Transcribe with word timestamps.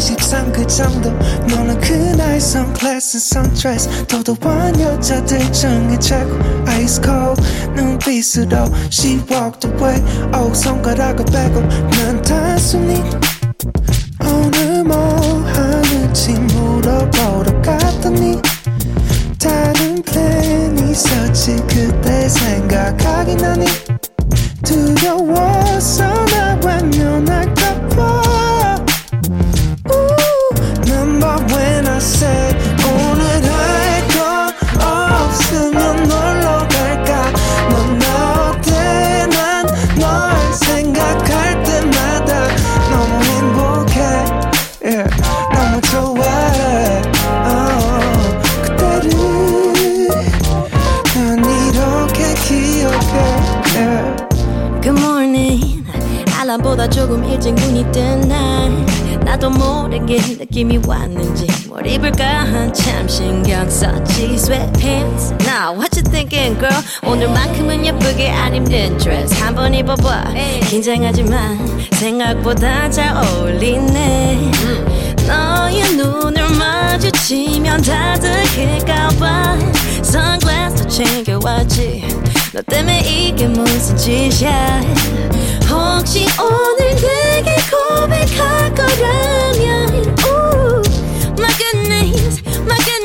23 0.00 0.50
그 0.50 0.66
정도 0.66 1.10
너는 1.46 1.78
그날 1.78 2.40
선글라스 2.40 3.20
선드레스 3.20 4.06
도도한 4.06 4.80
여자들 4.80 5.52
중에 5.52 5.98
최고 5.98 6.38
Ice 6.68 7.02
cold 7.04 7.42
눈빛으로 7.74 8.64
She 8.90 9.20
walked 9.30 9.68
away 9.68 10.02
oh 10.34 10.54
손가락을 10.54 11.26
빼고 11.26 11.60
난 11.60 12.22
단순히 12.22 13.02
오늘 14.24 14.84
뭐 14.84 14.96
하는지 15.44 16.32
물어보러 16.32 17.60
갔더니 17.60 18.40
다른 19.38 20.00
플랜 20.02 20.78
있었지 20.88 21.56
그때 21.68 22.26
생각하긴 22.26 23.44
하니 23.44 23.66
모르게 59.50 60.16
느낌이 60.38 60.80
왔는지 60.86 61.46
뭘 61.68 61.86
입을까? 61.86 62.24
한참 62.24 63.08
신경 63.08 63.68
썼지. 63.68 64.34
Sweatpants. 64.34 65.32
Now 65.46 65.74
what 65.74 65.96
you 65.96 66.02
thinking 66.02 66.58
girl? 66.58 66.82
오늘만큼은 67.06 67.84
예쁘게 67.84 68.30
안 68.30 68.54
입는 68.54 68.98
드레스 68.98 69.34
한번 69.42 69.74
입어봐. 69.74 70.32
긴장하지만 70.68 71.58
생각보다 71.92 72.90
잘 72.90 73.16
어울리네. 73.16 74.50
너의 75.26 75.82
눈을 75.96 76.48
마주치면 76.58 77.82
다들킬까봐 77.82 79.58
선글라스 80.02 80.88
챙겨왔지. 80.88 82.04
너 82.52 82.62
때문에 82.62 83.00
이게 83.00 83.46
무슨 83.46 83.96
짓이야? 83.96 84.80
혹시 85.70 86.26
오늘 86.40 86.96
거라면 86.96 87.29
Ooh, 90.24 90.82
My 91.36 91.52
goodness, 91.58 92.42
my 92.66 92.78
goodness 92.78 92.99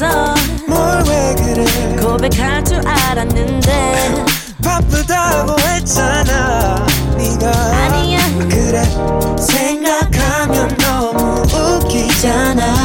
왜 0.00 0.06
그랬어. 0.06 0.34
뭘 0.66 1.02
왜 1.08 1.34
그래? 1.34 1.96
고백할 2.00 2.64
줄 2.64 2.80
알았는데. 2.86 4.24
바쁘다고 4.62 5.56
했잖아 5.60 6.86
네가. 7.16 7.50
아니야. 7.50 8.18
그래 8.48 8.82
생각하면 9.40 10.76
너무 10.78 11.42
웃기잖아 11.52 12.77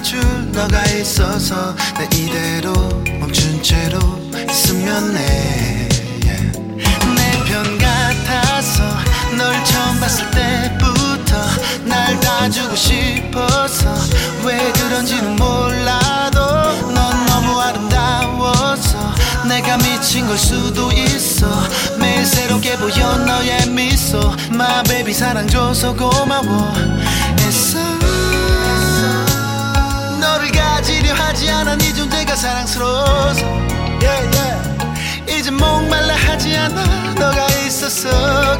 안아줄 0.00 0.52
너가 0.52 0.82
있어서 0.86 1.74
나 1.94 2.02
이대로 2.14 2.72
멈춘 3.20 3.62
채로 3.62 3.98
있으면 4.48 5.16
해. 5.16 5.88
내 6.24 7.44
편 7.46 7.78
같아서 7.78 8.82
널 9.36 9.52
처음 9.64 10.00
봤을 10.00 10.30
때부터 10.30 11.36
날 11.84 12.18
놔주고 12.20 12.74
싶어서 12.74 13.94
왜 14.44 14.72
그런지는 14.72 15.36
몰라도 15.36 16.40
넌 16.94 17.26
너무 17.26 17.60
아름다워서 17.60 19.14
내가 19.48 19.76
미친 19.78 20.26
걸 20.26 20.38
수도 20.38 20.90
있어. 20.92 21.46
매일 21.98 22.24
새롭게 22.24 22.76
보여 22.76 23.16
너의 23.18 23.68
미소. 23.68 24.18
My 24.50 24.82
baby 24.84 25.12
사랑 25.12 25.46
줘서 25.46 25.94
고마워. 25.94 26.72
애 27.40 27.50
가지려 31.10 31.14
하지 31.14 31.50
않아. 31.50 31.76
네 31.76 31.92
존재가 31.92 32.36
사랑스러워서. 32.36 33.44
Yeah, 34.00 34.36
yeah. 34.36 35.38
이제 35.38 35.50
목말라 35.50 36.14
하지 36.14 36.56
않아. 36.56 37.14
너가 37.14 37.46
있었어 37.66 38.08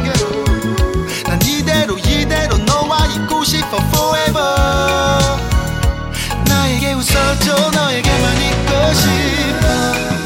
girl. 0.02 1.07
난 1.26 1.40
이대로 1.42 1.99
이대로 1.99 2.59
너와 2.59 3.07
있고 3.07 3.45
싶어 3.45 3.76
forever. 3.92 5.38
나에게 6.47 6.92
웃어줘. 6.95 7.71
너에게만 7.71 8.37
있고 8.42 8.95
싶어 8.95 10.20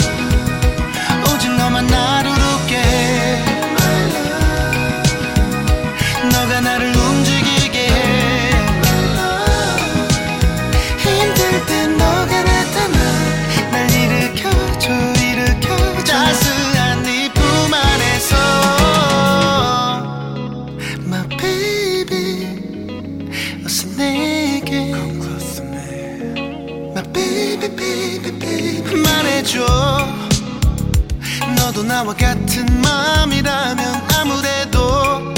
나와 31.94 32.12
같은 32.12 32.66
마음이라면 32.82 34.08
아무래도 34.18 35.32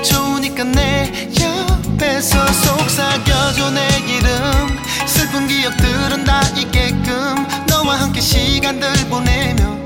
좋으니까 0.00 0.62
내 0.62 1.12
옆에서 1.36 2.46
속삭여줘 2.46 3.70
내 3.72 3.88
이름. 4.06 4.78
슬픈 5.04 5.48
기억들은 5.48 6.22
다 6.22 6.42
있게끔 6.56 7.44
너와 7.66 8.02
함께 8.02 8.20
시간들 8.20 8.88
보내며 9.10 9.78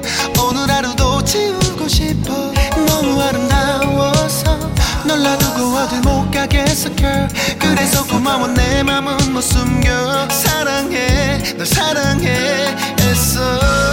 오늘 0.44 0.70
하루도 0.70 1.25
지우고 1.25 1.88
싶어. 1.88 2.52
너무 2.86 3.18
아름다워서 3.22 4.58
널 5.06 5.22
놔두고 5.22 5.75
어딜 5.78 6.00
못 6.02 6.30
가겠어 6.32 6.94
girl. 6.96 7.28
그래서 7.58 8.04
고마워 8.04 8.48
내 8.48 8.82
맘은 8.82 9.32
못 9.32 9.40
숨겨. 9.40 10.28
사랑해 10.28 11.38
널 11.56 11.64
사랑해 11.64 12.76
애써. 13.00 13.85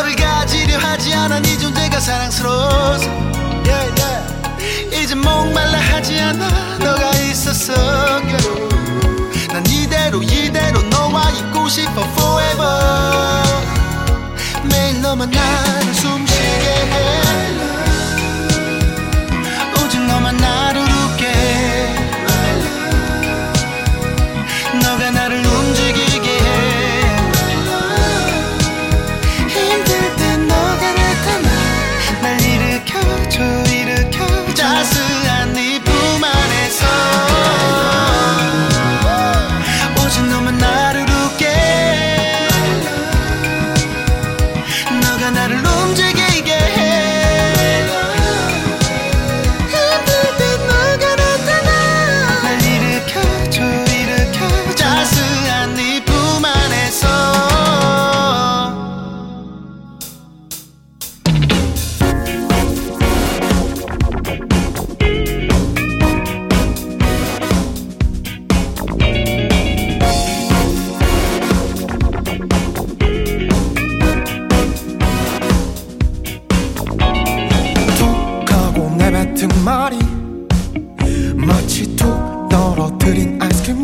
너를 0.00 0.16
가지려 0.16 0.78
하지 0.78 1.12
않아 1.12 1.40
네 1.40 1.58
존재가 1.58 2.00
사랑스러워서 2.00 3.06
yeah, 3.66 3.92
yeah. 4.00 4.96
이제 4.96 5.14
목말라 5.14 5.78
하지 5.78 6.18
않아 6.18 6.78
너가 6.78 7.10
있었어 7.10 7.74
girl. 8.26 8.68
난 9.52 9.66
이대로 9.66 10.22
이대로 10.22 10.80
너와 10.84 11.30
있고 11.30 11.68
싶어 11.68 12.00
forever 12.16 13.42
매일 14.70 15.02
너만 15.02 15.30
나를 15.30 15.94
숨쉬게 15.94 16.70
해 16.70 17.50
오직 19.84 20.00
너만 20.00 20.36
나를 20.36 20.79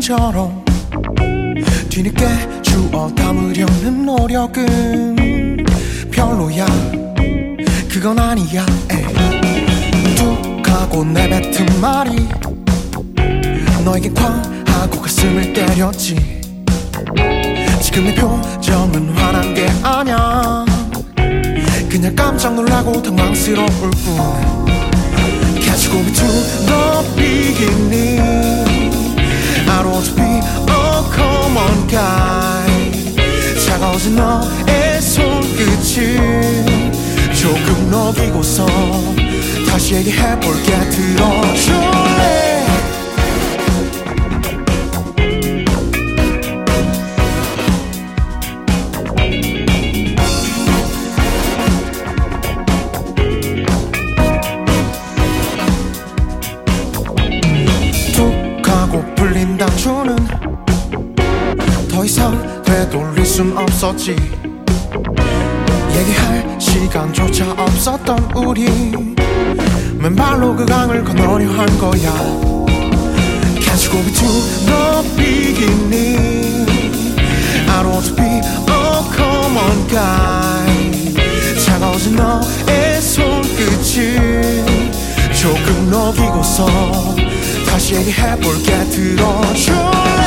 처럼 0.07 0.56
다시 39.97 40.09
얘기해볼게 40.09 40.76
거야 71.91 72.11
Can't 73.63 73.83
you 73.83 73.91
go 73.91 73.99
to 74.19 74.29
the 74.67 74.81
beginning 75.15 76.67
I 77.69 77.83
don't 77.83 77.93
want 77.93 78.05
to 78.07 78.13
be 78.13 78.41
a 78.43 79.03
common 79.15 79.87
guy 79.87 80.67
차가워진 81.63 82.15
너의 82.15 83.01
손끝을 83.01 84.65
조금 85.33 85.89
녹이고서 85.89 86.67
다시 87.69 87.95
얘기해볼게 87.95 88.83
들어줄래 88.89 90.26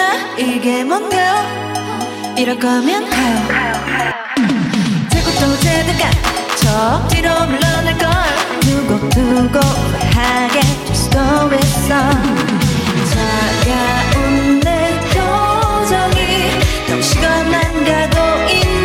있잖아? 0.00 0.36
이게 0.38 0.82
뭔데요 0.82 1.34
이럴 2.38 2.58
거면 2.58 3.08
가요. 3.10 3.80
또 5.40 5.58
제드가 5.58 6.10
저 6.56 7.08
뒤로 7.08 7.30
물러날 7.46 7.96
걸. 7.96 8.10
두고 8.60 9.08
두고 9.08 9.58
하게 10.14 10.60
될 10.60 10.94
수도 10.94 11.18
있어. 11.54 11.88
차가운 13.10 14.60
내 14.60 15.00
표정이 15.12 16.20
넘시고만 16.88 17.84
가고 17.84 18.50
있는 18.52 18.79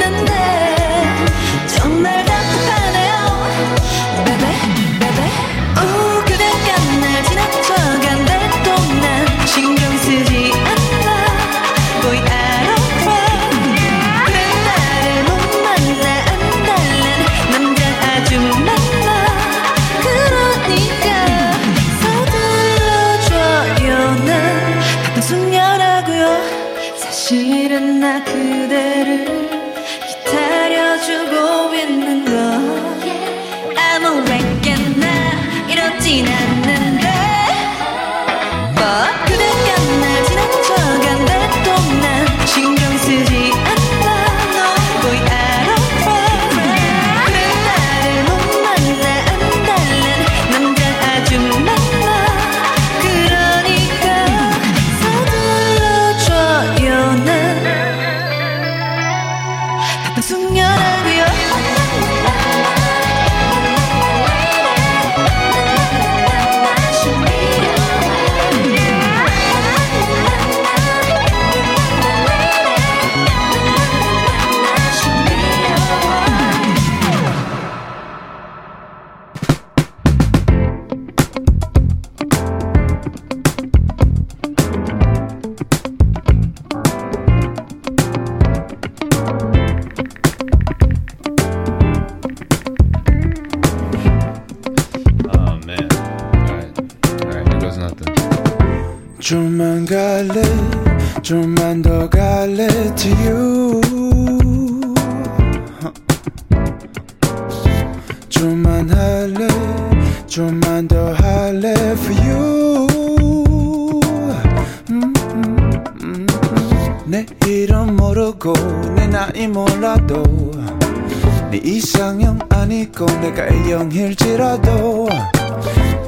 이상형 121.95 122.39
아니고 122.49 123.05
내가 123.21 123.47
A형일지라도 123.47 125.07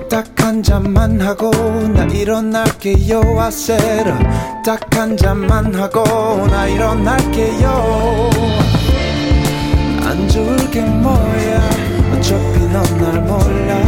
딱한 0.09 0.61
잔만 0.61 1.21
하고 1.21 1.49
나 1.93 2.03
일어날게요. 2.03 3.21
I 3.39 3.47
said 3.47 4.11
딱한 4.65 5.15
잔만 5.15 5.73
하고 5.73 6.03
나 6.47 6.67
일어날게요. 6.67 8.29
안 10.03 10.27
좋을 10.27 10.57
게 10.71 10.81
뭐야? 10.81 11.69
어차피 12.17 12.59
넌 12.67 12.83
날 12.99 13.21
몰라. 13.21 13.79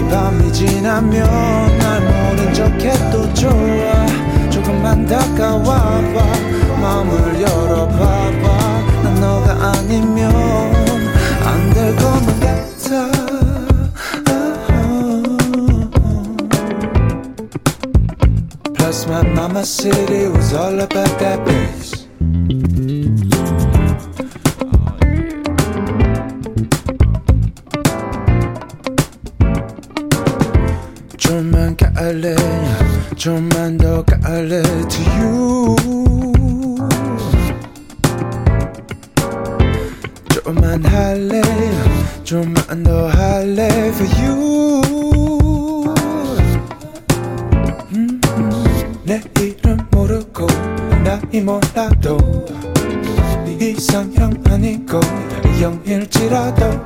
이 0.00 0.10
밤이 0.10 0.50
지나면 0.50 1.78
날 1.78 2.00
모른 2.00 2.54
척해도 2.54 3.34
좋아. 3.34 4.06
조금만 4.48 5.04
다가와봐. 5.06 6.24
마음을 6.80 7.42
열어봐봐. 7.42 8.84
난 9.02 9.14
너가 9.20 9.72
아니면 9.72 10.33
Plus 18.93 19.07
my 19.07 19.23
mama 19.23 19.65
said 19.65 20.09
it 20.09 20.31
was 20.31 20.53
all 20.53 20.79
about 20.79 21.19
that 21.19 21.39
bass 21.45 21.99
좀만 31.17 31.75
갈래 31.77 32.35
좀만 33.15 33.77
더 33.77 34.03
갈래 34.03 34.61
to 34.63 35.01
you 35.19 35.75
좀만 40.33 40.83
할래 40.85 41.41
좀만 42.23 42.83
더 42.83 43.07
할래 43.09 43.67
for 43.93 44.07
you 44.21 44.82
이 51.34 51.40
몰라도 51.40 52.16
네 53.44 53.70
이상형 53.70 54.44
아니고 54.48 55.00
A형일지라도 55.44 56.84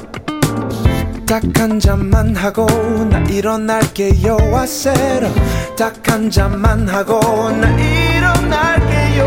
딱한 1.27 1.79
잔만 1.79 2.35
하고 2.35 2.65
나 3.11 3.19
일어날게요 3.29 4.39
said 4.63 5.27
딱한 5.77 6.31
잔만 6.31 6.89
하고 6.89 7.21
나 7.51 7.69
일어날게요. 7.79 9.25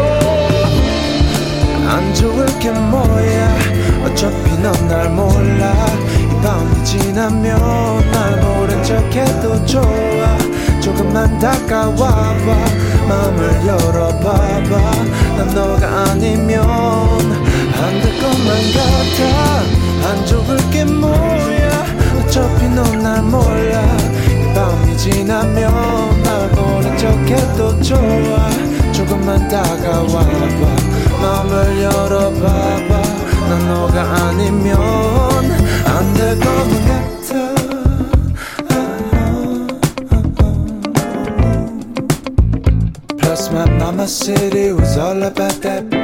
안 1.87 2.13
좋을 2.15 2.47
게 2.59 2.71
뭐야? 2.71 3.57
어차피 4.03 4.57
넌 4.57 4.87
날 4.87 5.07
몰라. 5.11 5.71
이 6.17 6.41
밤이 6.41 6.83
지나면 6.83 8.11
날 8.11 8.41
모른 8.41 8.83
척해도 8.83 9.65
좋아. 9.67 10.37
조금만 10.81 11.37
다가와봐 11.37 12.65
마음을 13.07 13.67
열어봐봐. 13.67 14.91
난 15.37 15.47
너가 15.53 15.87
아니면 16.11 16.63
안 16.69 18.01
될 18.01 18.19
것만 18.19 18.49
같아. 18.73 19.19
안 20.09 20.25
좋을 20.25 20.57
게 20.71 20.85
뭐야? 20.85 21.85
어차피 22.19 22.67
넌 22.69 23.01
날 23.01 23.21
몰라. 23.23 23.81
이 24.29 24.53
밤이 24.53 24.97
지나면 24.97 26.23
나 26.23 26.47
모른 26.55 26.97
척해도 26.97 27.81
좋아. 27.81 28.49
조금만 28.91 29.47
다가와봐. 29.47 30.25
마음을 31.21 31.81
열어봐봐. 31.83 33.01
난 33.49 33.67
너가 33.67 34.01
아니면 34.27 34.77
안 35.85 36.13
될 36.13 36.39
것만 36.39 36.87
같아. 36.87 37.50
Mama 43.91 44.07
said 44.07 44.55
it 44.55 44.73
was 44.73 44.97
all 44.97 45.21
about 45.21 45.51
that. 45.63 46.00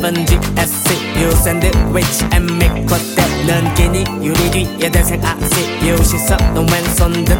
7 0.00 0.14
GSC 0.26 1.20
유 1.20 1.30
샌드위치 1.32 2.24
앤 2.32 2.46
맥커대 2.58 3.26
는 3.46 3.74
끼니 3.74 4.04
유리 4.24 4.50
뒤에 4.50 4.90
대생 4.90 5.20
아시 5.24 5.66
유 5.86 5.96
시선은 6.02 6.66
왼손 6.70 7.24
듯 7.24 7.32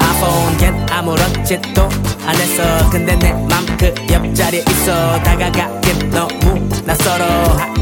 아폰 0.00 0.56
겐 0.58 0.86
아무렇지도 0.90 1.88
안 2.26 2.36
했어. 2.36 2.90
근데 2.90 3.16
내 3.16 3.32
맘 3.32 3.64
그 3.76 3.92
옆자리에 4.10 4.64
있어. 4.68 5.20
다가가긴 5.22 6.10
너무 6.10 6.68
낯설어. 6.84 7.24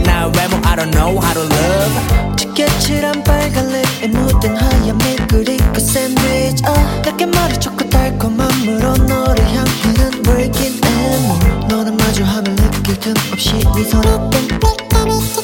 나 0.04 0.26
외모 0.36 0.56
I 0.64 0.76
don't 0.76 0.90
know 0.90 1.18
how 1.20 1.34
to 1.34 1.42
love. 1.42 2.36
지게칠한 2.36 3.22
빨간 3.24 3.68
립에 3.68 4.08
묻은 4.08 4.56
하얀 4.56 4.96
미그리 4.98 5.56
그 5.74 5.80
샌드위치 5.80 6.31
없이 13.82 13.84
네 13.84 13.88
손아픈 13.90 14.48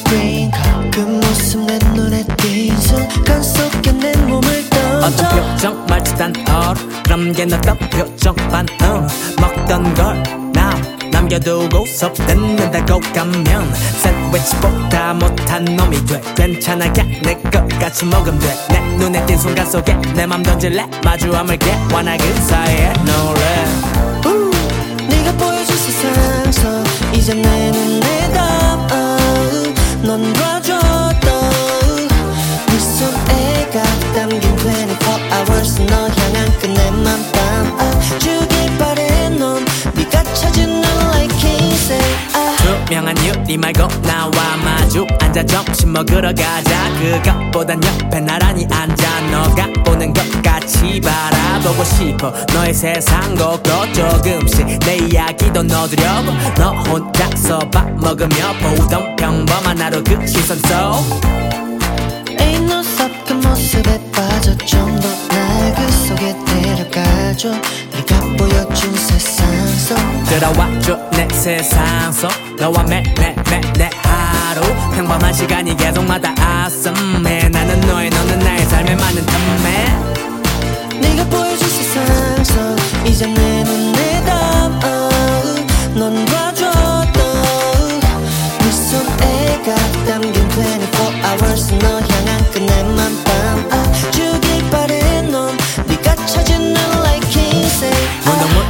green 0.07 0.51
card 0.51 0.91
그 0.91 0.99
모습 1.01 1.65
내 1.65 1.77
눈에 1.93 2.23
띈 2.37 2.77
순간 2.79 3.43
속에 3.43 3.91
내 3.91 4.15
몸을 4.17 4.63
어떤 5.03 5.11
던져 5.11 5.29
표정 5.29 5.85
말투단 5.87 6.33
얼 6.49 6.75
그럼 7.03 7.33
걔 7.33 7.43
어떤 7.43 7.77
표정 7.89 8.35
반응 8.35 9.07
먹던 9.41 9.93
걸 9.93 10.23
now 10.55 10.81
남겨두고서 11.11 12.13
듣는다고 12.13 12.99
가면 13.13 13.73
샌드위치보다 14.01 15.13
못한 15.15 15.65
놈이 15.65 16.05
돼. 16.05 16.21
괜찮아 16.35 16.85
야내 16.85 17.35
것 17.51 17.67
같이 17.79 18.05
먹으면 18.05 18.39
돼내 18.39 18.95
눈에 18.97 19.25
띈 19.25 19.37
순간 19.37 19.69
속에 19.69 19.93
내 20.15 20.25
맘 20.25 20.41
던질래? 20.43 20.85
마주함을 21.03 21.57
개원하 21.57 22.15
그 22.17 22.41
사이에 22.41 22.93
노래. 23.05 24.29
우, 24.29 24.51
네가 25.09 25.31
보여준 25.33 25.75
세상 25.75 26.51
속 26.51 27.15
이제 27.15 27.33
내 27.33 27.71
눈에 27.71 28.08
넌 30.09 30.33
봐줘 30.33 30.73
또네 31.21 32.79
손에 32.79 33.69
가 33.69 33.83
담긴 34.15 34.41
24 34.57 35.19
hours. 35.31 35.85
너 35.85 35.95
향한 36.07 36.57
그내 36.57 36.89
맘 36.89 37.31
담아주 37.31 38.48
명한 42.89 43.15
유리 43.23 43.55
말고 43.57 43.87
나와 44.01 44.31
마주 44.63 45.05
앉아 45.21 45.45
점심 45.45 45.93
먹으러 45.93 46.33
가자. 46.33 46.89
그것보단 46.99 47.79
옆에 47.83 48.19
나란히 48.19 48.65
앉아. 48.71 49.21
너가 49.31 49.67
보는 49.85 50.11
것 50.13 50.23
같이 50.41 50.99
바라보고 50.99 51.83
싶어. 51.83 52.33
너의 52.53 52.73
세상곡도 52.73 53.93
조금씩 53.93 54.79
내 54.79 54.97
이야기도 54.97 55.61
넣어두려고. 55.63 56.31
너 56.57 56.71
혼자서 56.83 57.59
밥 57.69 57.91
먹으며 57.93 58.53
보던 58.59 59.15
평범한 59.17 59.79
하루 59.79 60.03
그 60.03 60.25
시선 60.25 60.59
no 62.39 62.79
stop 62.79 63.11
그 63.27 63.33
모습에 63.33 63.99
빠져 64.11 64.55
좀 64.65 64.99
더 64.99 65.07
날 65.29 65.75
그 65.75 65.91
속에 65.91 66.35
데려가줘. 66.45 67.51
네가 67.93 68.19
보여준 68.37 68.95
세상 68.95 69.38
속 69.89 69.97
들어와줘 70.25 70.99
내 71.13 71.27
세상 71.31 72.11
속 72.11 72.29
너와 72.59 72.83
매매매 72.83 73.61
내 73.75 73.89
하루. 74.03 74.61
평범한 74.95 75.33
시간이 75.33 75.75
계속마다 75.75 76.35
아썸해. 76.39 77.49
나는 77.49 77.81
너의 77.81 78.11
너는 78.11 78.37
나의 78.37 78.65
삶에 78.67 78.95
맞는 78.95 79.25
탐매 79.25 80.99
네가 81.01 81.25
보여준 81.25 81.67
세상 81.67 82.43
속 82.43 82.55
이제 83.07 83.25
내 83.25 83.63
눈에 83.63 84.23
담아 84.25 85.09
넌 85.95 86.23
봐줘 86.27 86.69
또네 87.11 88.71
손에 88.71 89.61
가 89.65 89.75
담긴 90.05 90.47
24 90.51 91.31
hours 91.31 91.73
너 91.79 91.99
향한 91.99 92.51
그내맘 92.51 93.28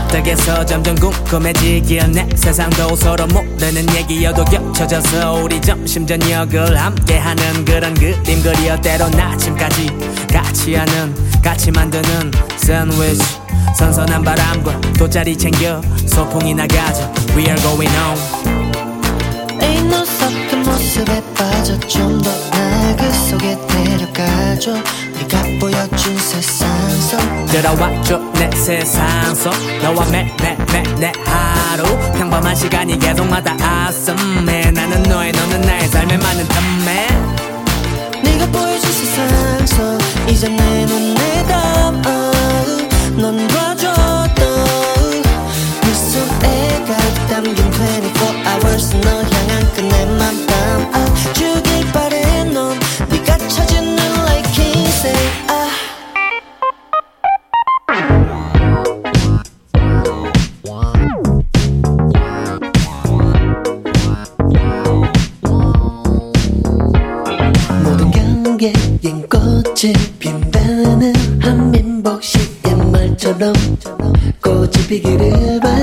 무덕무덕해서 0.09 0.65
점점 0.65 0.95
궁금해지길 0.95 2.11
내 2.11 2.27
세상도 2.35 2.95
서로 2.95 3.27
모르는 3.27 3.95
얘기여도 3.95 4.43
겹쳐져서 4.45 5.33
우리 5.43 5.61
점심 5.61 6.05
저녁을 6.05 6.77
함께하는 6.77 7.65
그런 7.65 7.93
그림 7.93 8.41
그리어 8.41 8.79
때론 8.81 9.17
아침까지 9.19 9.89
같이 10.31 10.75
하는 10.75 11.13
같이 11.41 11.71
만드는 11.71 12.31
샌드위치. 12.57 13.23
선선한 13.77 14.23
바람과 14.23 14.81
돗자리 14.97 15.37
챙겨 15.37 15.81
소풍이 16.07 16.53
나가자 16.55 17.11
We 17.35 17.45
are 17.45 17.61
going 17.61 17.95
on. 17.95 18.17
stop 20.01 20.33
그 20.49 20.55
모습에 20.55 21.21
빠져 21.35 21.79
좀 21.87 22.21
더 22.21 22.31
날 22.51 22.95
그 22.97 23.11
속에 23.29 23.57
데려가줘. 23.67 24.73
네가 24.73 25.43
보여준 25.59 26.17
세상. 26.17 26.67
속 26.69 26.78
들어와줘 27.51 28.19
내 28.33 28.49
세상 28.55 29.33
속 29.35 29.51
너와 29.81 30.05
매매매 30.05 30.83
내 30.99 31.11
하루. 31.25 31.83
평범한 32.17 32.55
시간이 32.55 32.97
계속마다 32.99 33.55
아썸해. 33.59 34.71
나는 34.71 35.03
너의 35.03 35.31
너는 35.31 35.61
나의 35.61 35.87
삶에 35.87 36.17
맞는 36.17 36.47
탐매 36.47 37.07
네가 38.23 38.45
보여준 38.51 38.91
세상 38.91 39.65
속 39.65 39.97
이제 40.29 40.47
내 40.47 40.85
눈에 40.85 41.43
담아 41.47 42.31
넌 43.17 43.47
봐줘 43.47 43.93
또네 44.35 45.93
손에 45.93 46.85
가 46.85 46.95
담긴 47.27 47.55
24 47.73 48.61
hours 48.63 48.95
너 49.01 49.18
말처럼 73.39 73.53
꽃이 74.43 74.71
피기를 74.87 75.59
바 75.61 75.78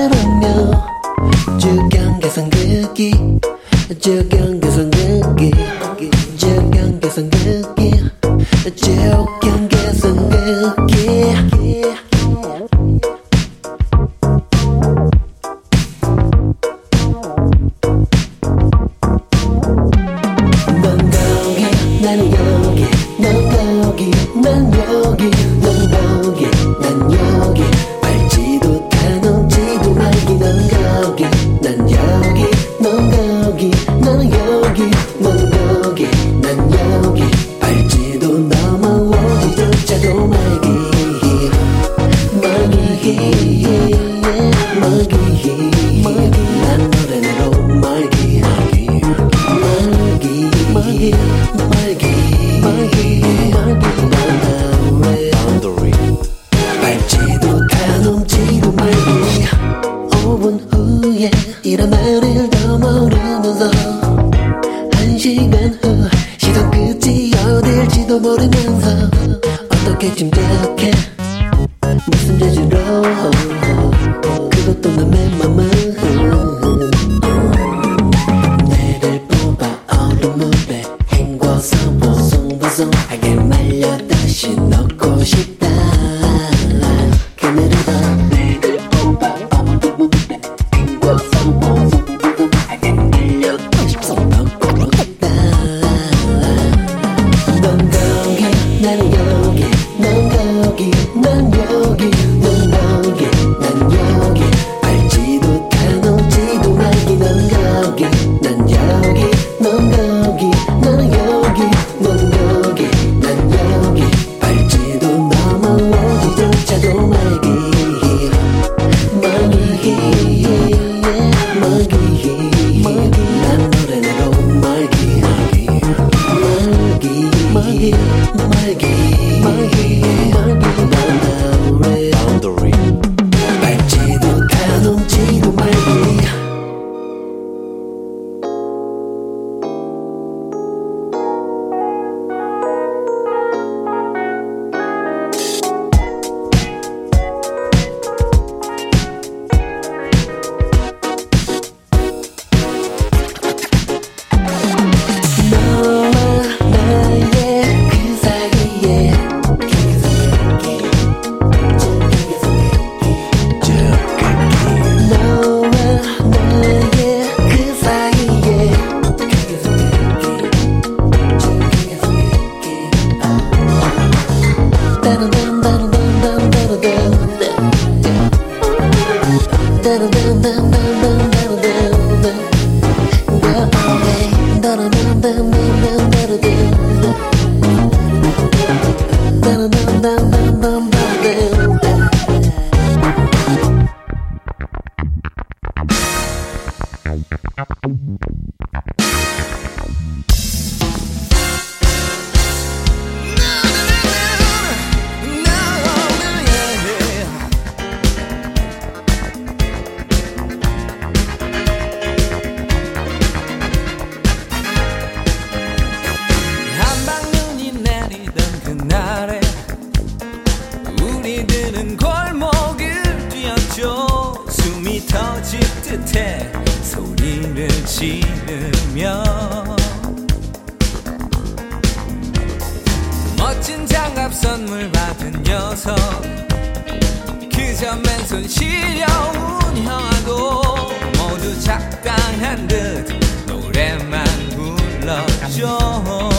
매점 237.77 238.01
맨손 238.01 238.47
시려운 238.47 239.77
형아도 239.77 240.89
모두 241.15 241.61
작당한 241.61 242.67
듯 242.67 243.05
노래만 243.45 244.25
불렀죠 244.49 246.36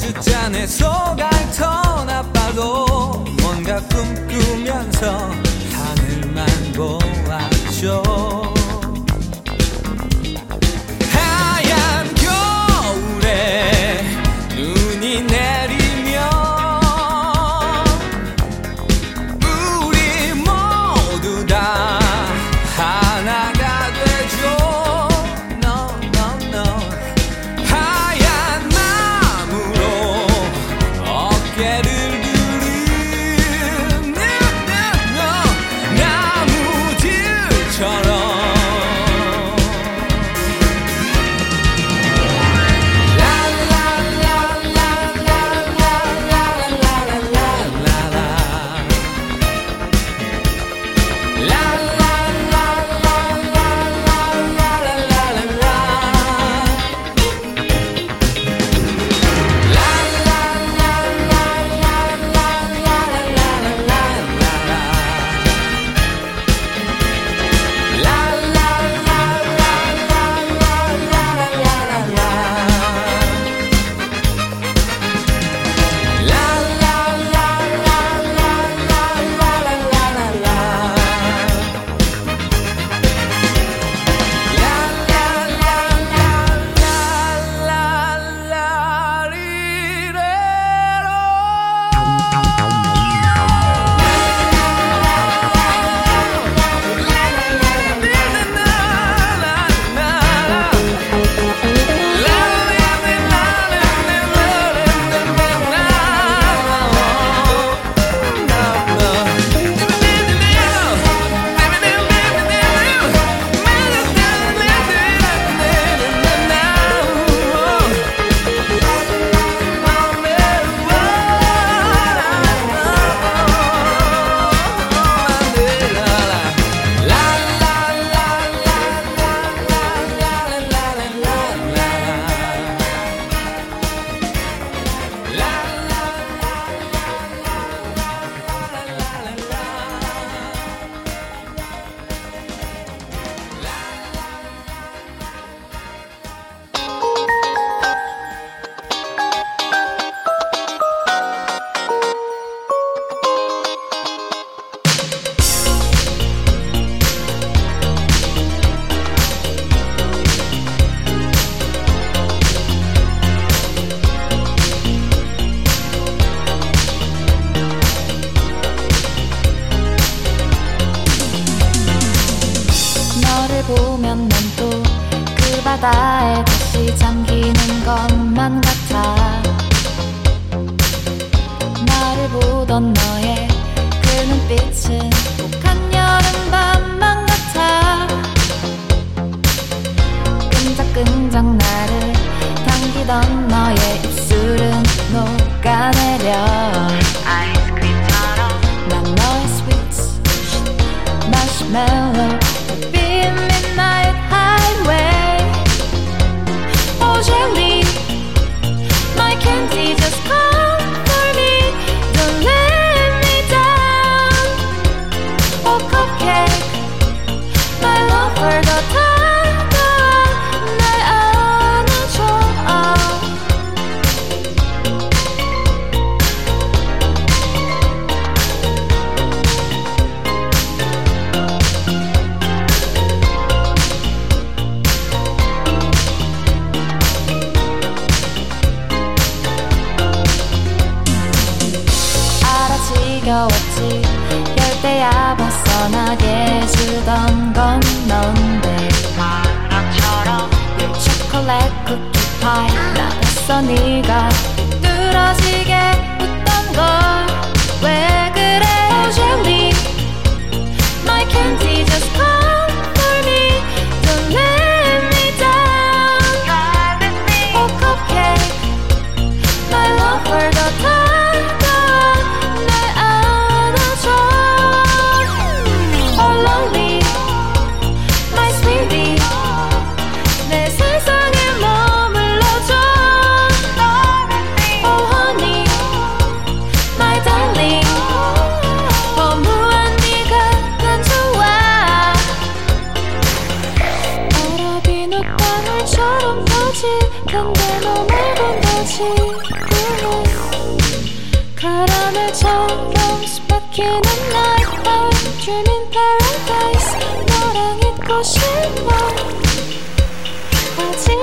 소주잔에 0.00 0.66
소갈턴 0.66 2.08
아빠도 2.08 3.24
뭔가 3.42 3.78
꿈꾸면서 3.80 5.30
하늘만 5.72 6.46
보았죠. 6.74 8.39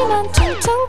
난 0.07 0.31
천천 0.31 0.86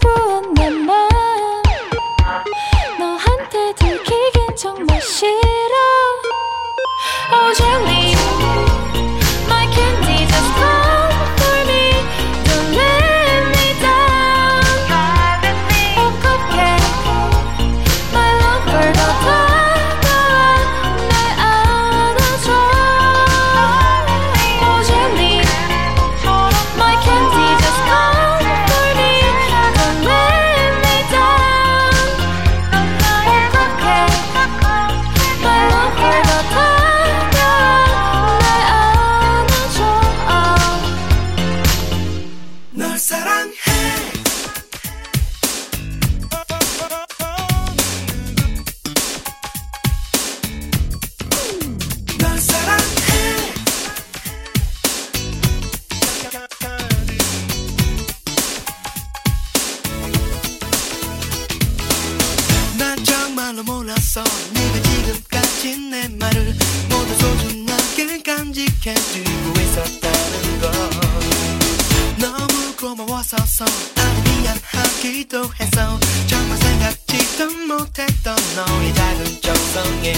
있어 78.28 78.34
너의 78.56 78.94
작은 78.94 79.24
적성에 79.40 80.12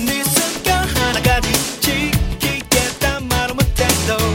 네 0.00 0.24
습관 0.24 0.88
하나까지 0.88 1.52
지키겠다 1.80 3.20
말을 3.20 3.54
못해도 3.54 4.33